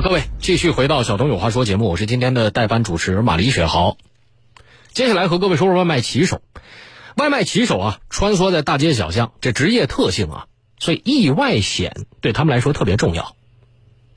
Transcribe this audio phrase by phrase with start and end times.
[0.00, 3.96] 各位，继续回到小东有话说节目，我是今天的代班主持马丽雪豪。
[4.92, 6.40] 接下来和各位说说外卖骑手。
[7.16, 10.46] 外卖骑手啊，穿梭在大街小巷，这职业特性啊，
[10.78, 13.34] 所以意外险对他们来说特别重要。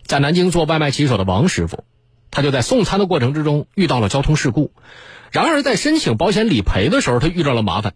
[0.05, 1.83] 在南京做外卖骑手的王师傅，
[2.29, 4.71] 他就在送餐的过程之中遇到了交通事故，
[5.31, 7.95] 然而在申请保险理赔的时候，他遇到了麻烦。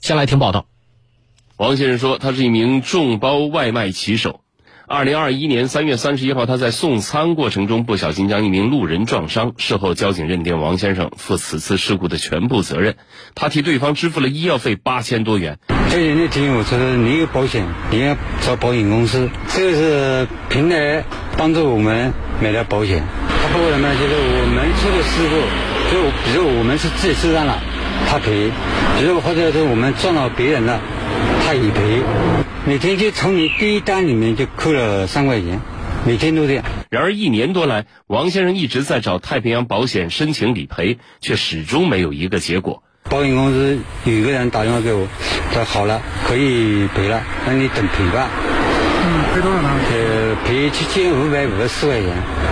[0.00, 0.66] 先来听报道。
[1.56, 4.41] 王先生说，他是一名众包外卖骑手。
[4.92, 9.54] 二零二一年三月三十一号，他在送餐过程中不小心将一名路人撞伤。
[9.56, 12.96] 事后，交警认定王先生负此次事故的全部责任，
[13.34, 15.58] 他替对方支付了医药费八千多元。
[15.88, 19.30] 这人的提醒我说，你有保险，你要找保险公司。
[19.48, 21.02] 这个是平台
[21.38, 23.02] 帮助我们买了保险。
[23.28, 23.88] 他包括什么？
[23.94, 25.40] 就是我们出的事故，
[25.90, 27.58] 就比如我们是自己受伤了，
[28.10, 28.50] 他赔；
[28.98, 30.78] 比如或者是我们撞到别人了，
[31.46, 32.02] 他也赔。
[32.64, 35.60] 每天就从你第一单里面就扣了三块钱，
[36.06, 36.64] 每天都这样。
[36.90, 42.84] 然而一年多来，王先生一直在找太平洋保险申请理赔，却始终没有一个结果。
[43.10, 45.08] 保险公司有一个人打电话给我，
[45.52, 48.30] 说好了，可以赔了，那你等赔吧。
[49.04, 49.68] 嗯，赔多少呢？
[49.90, 52.10] 呃，赔七千五百五十四块钱，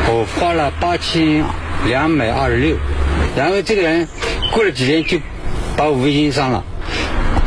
[0.09, 1.45] 我花了八千
[1.87, 2.77] 两百二十六。
[3.37, 4.09] 然后这个人
[4.51, 5.19] 过了几天就
[5.77, 6.65] 把我微信删了，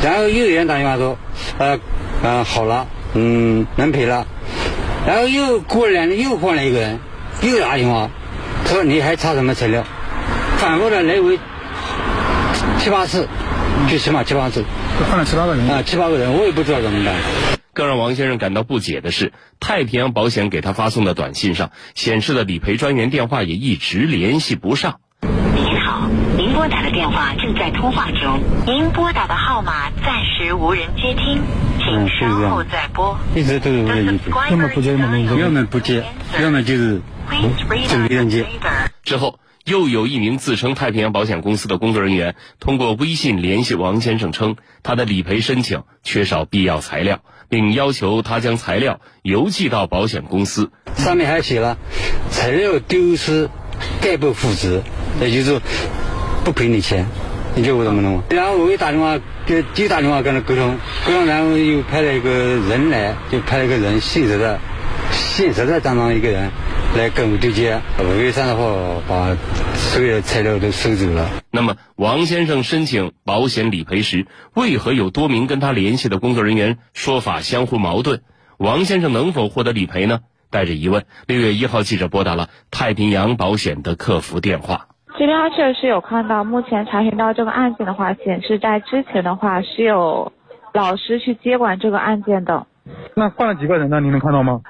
[0.01, 1.17] 然后又有人打电话说，
[1.57, 1.77] 呃。
[2.23, 4.25] 嗯，好了，嗯，能赔了。
[5.05, 6.99] 然后又过了两天，又换了一个人，
[7.41, 8.09] 又打电话，
[8.65, 9.83] 说你还差什么材料？
[10.57, 11.37] 反复的来回
[12.79, 13.27] 七八次，
[13.89, 14.63] 最起码七八次。
[15.09, 17.13] 换了七八个人啊，七八个人，我也不知道怎么办。
[17.73, 25.01] 更让王先生感到不解的是，太平洋保险给他发送的短信上显示的理赔专员电话也一直联系不上。
[26.63, 31.41] 拨打的电话正在通话中，您拨打的号码暂时无人接听。
[31.77, 33.19] 请稍后再拨。
[33.35, 36.05] 一直都是无人接，要么不接，要么没接，要么不接，
[36.41, 37.01] 要么就是
[37.89, 38.45] 就没人接。
[39.03, 50.71] 之后，又有一名自称太平洋保险公司的工作人员通过微信联系王先生，称他的理赔申请缺少必要材料，并要求他将材料邮寄到保险公司。
[50.95, 51.77] 上面还写了，
[52.29, 53.49] 材料丢失
[54.01, 54.81] 概不负责，
[55.19, 55.61] 也就是
[56.43, 57.05] 不赔你钱。
[57.55, 58.23] 你叫我怎么弄？
[58.31, 64.59] 然后我又打电话，给就打电话跟他沟通，沟通，然后又派了一个人来，就派了一个人现实的、
[65.11, 66.49] 现实的当中一个人
[66.97, 67.79] 来跟我对接。
[67.99, 69.37] 五月三十号把
[69.75, 71.29] 所有的材料都收走了。
[71.51, 78.21] 那么，王先生申请保险理赔时，为何有多名跟他联系的工作人员说法相互矛盾？
[78.57, 80.21] 王先生能否获得理赔呢？
[80.49, 84.87] 带着疑问，六月一号记者拨打了太平洋保险的客服电话。
[85.17, 90.31] 这边确实是有看到，目前查询到这个案件的话，显示在之前的话是有
[90.73, 92.65] 老师去接管这个案件的。
[93.15, 93.99] 那换了几个人呢？
[93.99, 94.61] 您能看到吗？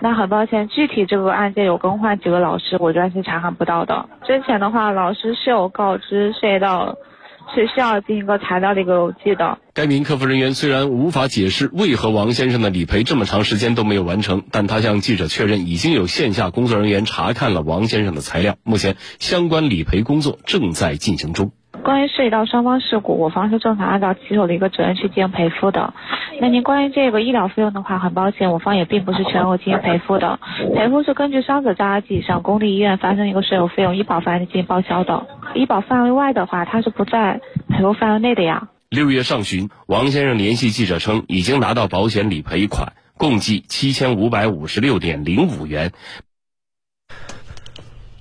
[0.00, 4.08] 那很抱歉，具体这个案件有更换几个老师，我这边是查看不到的。
[4.24, 6.94] 之前的话，老师是有告知涉及到。
[7.54, 9.58] 是需要进行一个材料的一个邮寄的。
[9.72, 21.52] 该名客服人员虽然无法解释为何王先生的理赔这么长时间都没有完成，但他向记者确认，已经有线下工作人员查看了王先生的材料，目前相关理赔工作正在进行中。
[21.82, 25.92] 关于涉及到双方事故，我方是正常按照骑手的一个责任去进行赔付的。
[26.40, 30.38] 那您关于这个医疗费用的话，很抱歉，我方也并不是全额进行赔付的。
[30.74, 35.26] 赔付是根据伤者在二级以上公立医院发生一个所有费用，医保范围内进行报销的。
[35.54, 38.68] 医保范围外的话，它是不在赔付范围内的呀。
[38.90, 45.92] 六月上旬，王先生联系记者称，已经拿到保险理赔款，共计七千五百五十六点零五元。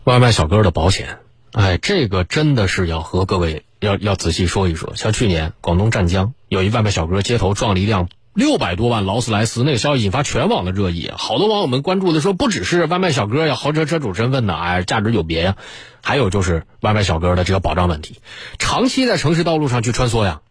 [0.03, 1.19] 外卖小哥的保险。
[1.51, 4.95] 哎，这个真的是要和各位要要仔细说一说。
[4.95, 11.11] 像去年广东湛江有一外卖小哥街头撞了一辆六百多万劳斯莱斯，那个消息引发全网的热议。
[11.16, 15.57] 好多网友们关注的说，不只是外卖小哥呀，豪车车主身份呢，哎，价值有别呀。
[16.01, 18.19] 还有就是外卖小哥的这个保障问题，
[18.57, 20.41] 长期在城市道路上去穿梭呀，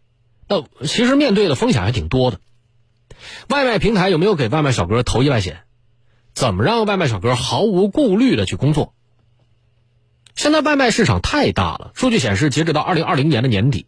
[0.48, 2.38] 那其实面对的风险还挺多的。
[3.48, 5.62] 外卖平台有没有给外卖小哥投意外险？
[6.34, 8.94] 怎么让外卖小哥毫无顾虑的去工作？
[10.34, 11.92] 现在外卖市场太大了。
[11.94, 13.86] 数据显示，截止到二零二零年的年底，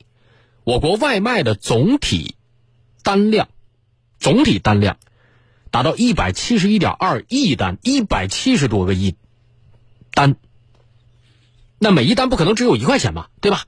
[0.64, 2.36] 我国外卖的总体
[3.02, 3.48] 单量，
[4.18, 4.98] 总体单量
[5.70, 9.16] 达到一百七十一点二亿单，一百七十多个亿
[10.12, 10.36] 单。
[11.78, 13.64] 那每一单不可能只有一块钱吧，对吧？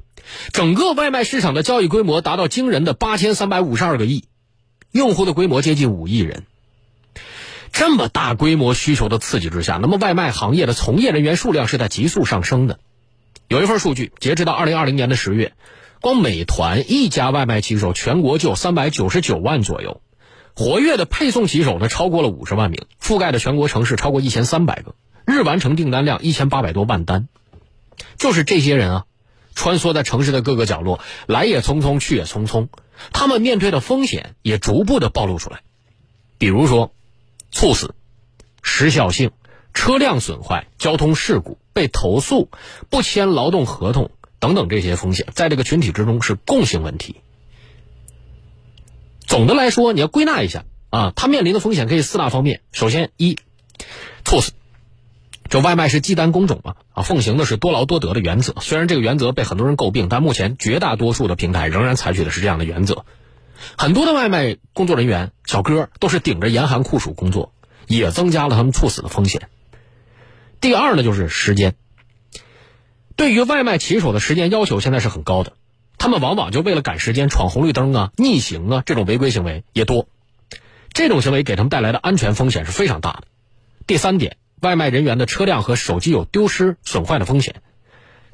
[0.53, 4.25] 整个外卖市场的交易规模达到惊人的八千三百五十二个亿，
[4.91, 6.47] 用户的规模接近五亿人。
[7.79, 12.79] 这么大规模需求的刺激之下，那么外卖行业的从业人员数量是在急速上升的。
[13.49, 15.53] 有一份数据，截止到二零二零年的十月，
[16.01, 20.01] 光美团一家外卖骑手全国就有三百九十九万左右，
[20.55, 24.95] 活跃的配送骑手呢超过了五十万名，覆盖的全国城市超过一千三百个。
[25.27, 27.29] 日完成订单量一千八百多万单。
[28.17, 29.05] 就是这些人啊，
[29.55, 32.69] 穿梭在城市的各个角落，来也匆匆，去也匆匆，
[33.13, 35.61] 他们面对的风险也逐步的暴露出来，
[36.39, 36.95] 比如说
[37.59, 37.95] 猝死、
[38.61, 39.31] 时效性、
[39.73, 42.51] 车辆损坏、交通事故、被投诉、
[42.91, 47.17] 不签劳动合同等等这些风险，在这个群体之中是共性问题。
[49.27, 52.61] 总的来说，你要归纳一下啊，他面临的风险可以四大方面。
[52.73, 53.39] 首先，一，
[54.23, 54.53] 猝死。
[55.49, 56.75] 这外卖是计单工种嘛？
[56.93, 58.55] 啊，奉行的是多劳多得的原则。
[58.61, 63.07] 虽然这个原则被很多人诟病，但目前绝大多数的平台仍然采取的是这样的原则。
[63.77, 67.53] 很多的外卖工作人员、小哥都是顶着严寒酷暑工作，
[67.87, 69.49] 也增加了他们猝死的风险。
[70.61, 71.75] 第二呢，就是时间。
[73.17, 75.55] 对于外卖骑手的时间要求现在是很高的，
[75.99, 80.09] 他们往往就为了赶时间闯红绿灯啊、逆行啊，这种违规行为也多。
[80.93, 83.25] 这种行为给他们带来的安全风险是非常大的。
[83.87, 84.37] 第三点。
[84.63, 87.57] 外卖人员的车辆和手机有丢失、损坏的风险。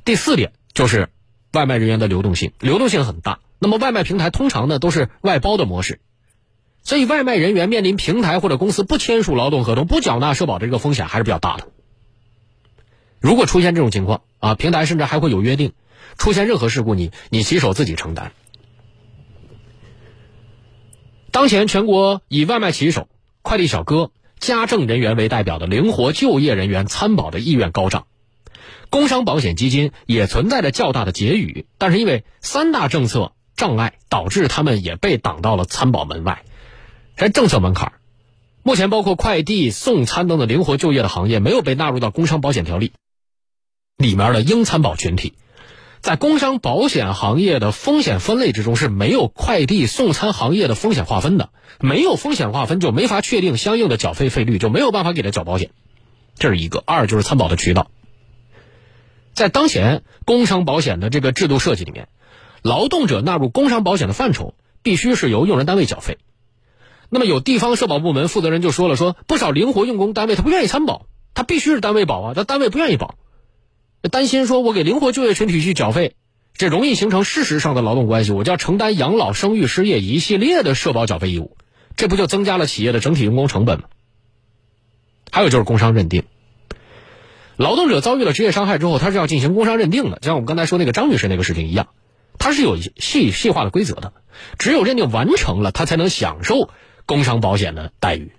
[0.04, 1.08] 第四点就是
[1.52, 3.40] 外卖人员的流动性，流动性很大。
[3.62, 6.00] 那么外卖平台通常呢都是外包的模式，
[6.82, 11.68] 所以外卖人员面临平台或者公司不签署劳动合同、不缴纳社保的这个风险还是比较大的。
[13.20, 15.72] 如果出现这种情况啊，平台甚至还会有约定，
[16.18, 18.32] 出现任何事故你你骑手自己承担。
[21.30, 23.08] 当前全国以外卖骑手、
[23.40, 24.10] 快递小哥。
[24.40, 28.08] 家政人员为代表的灵活就业人员参保的意愿高涨，
[28.90, 36.44] 工伤保险基金也存在着较大的结余，但是因为三大政策障碍，导致他们也被挡到了参保门外。
[37.16, 37.92] 这政策门槛，
[38.62, 42.92] 目前包括快递、送餐等等灵活就业的行业没有被纳入到工伤保险条例
[43.96, 45.34] 里面的应参保群体。
[46.00, 55.70] 在工伤保险行业的风险分类之中是没有快递送餐行业的风险划分的，没有风险划分就没法确定相应的缴费费率，就没有办法给他缴保险，
[56.36, 56.82] 这是一个。
[56.84, 57.88] 二就是参保的渠道，
[59.32, 62.08] 在当前工伤保险的这个制度设计里面，
[62.62, 66.18] 劳动者纳入工伤保险的范畴必须是由用人单位缴费。
[67.10, 73.16] 那么有地方社保部门负责人就说了，说不少灵活用工单位他不愿意参保，他必须是单位保啊，他单位不愿意保。
[74.10, 76.16] 担心说，我给灵活就业群体去缴费，
[76.56, 81.56] 这容易形成事实上的劳动关系，我就要承担养老、生育、失业一系列的社保缴费义务，
[81.96, 83.84] 这不就增加了企业的整体用工成本吗？
[85.30, 86.24] 还有就是工伤认定，
[87.56, 91.88] 劳动者遭遇了职业伤害之后，他是要进行工伤认定的，就像我们刚才说那个张女士那个事情一样，
[92.42, 94.12] 它是有细细化的规则的，
[94.58, 96.70] 只有认定完成了，他才能享受
[97.06, 98.32] 工伤保险的待遇。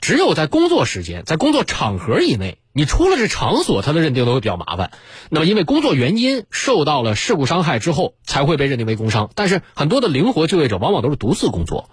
[0.00, 4.92] 只有在工作时间、在工作场合以内，你出了这场所，它的认定都会比较麻烦。
[5.30, 9.30] 那么，因为工作原因受到了事故伤害之后，才会被认定为工伤。
[9.34, 11.90] 但是，很多的灵活就业者往往都是独自工作，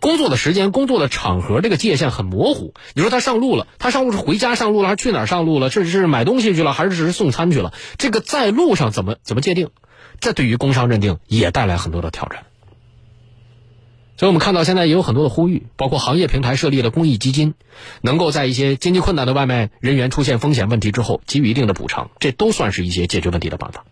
[0.00, 2.74] 工作的时间、工作的场合这个界限很模糊。
[2.92, 5.70] 你说他上路了，他上路是回家上路了，还是去哪儿上路了？
[5.70, 7.72] 这是买东西去了，还是只是送餐去了？
[7.96, 9.70] 这个在路上怎么怎么界定？
[10.20, 12.44] 这对于工伤认定也带来很多的挑战。
[14.16, 17.54] 所以我们看到，现在也有很多的呼吁，包括行业平台设立的公益基金，
[18.00, 23.84] 能够在一些经济困难的外卖人员出现风险问题之后给予一定的补偿，这都算是一些解决问题的办法。